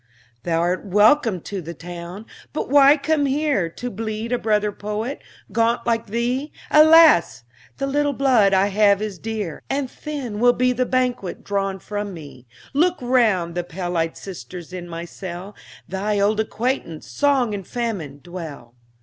Thou'rt 0.41 0.83
welcome 0.83 1.41
to 1.41 1.61
the 1.61 1.75
town; 1.75 2.25
but 2.53 2.71
why 2.71 2.97
come 2.97 3.27
here 3.27 3.69
To 3.69 3.91
bleed 3.91 4.31
a 4.31 4.39
brother 4.39 4.71
poet, 4.71 5.21
gaunt 5.51 5.85
like 5.85 6.07
thee? 6.07 6.51
Alas! 6.71 7.43
the 7.77 7.85
little 7.85 8.11
blood 8.13 8.51
I 8.51 8.69
have 8.69 8.99
is 8.99 9.19
dear, 9.19 9.61
And 9.69 9.91
thin 9.91 10.39
will 10.39 10.53
be 10.53 10.73
the 10.73 10.87
banquet 10.87 11.43
drawn 11.43 11.77
from 11.77 12.15
me. 12.15 12.47
Look 12.73 12.97
round: 12.99 13.53
the 13.53 13.63
pale 13.63 13.95
eyed 13.95 14.17
sisters 14.17 14.73
in 14.73 14.89
my 14.89 15.05
cell, 15.05 15.55
Thy 15.87 16.19
old 16.19 16.39
acquaintance, 16.39 17.05
Song 17.05 17.53
and 17.53 17.67
Famine, 17.67 18.21
dwell. 18.23 18.73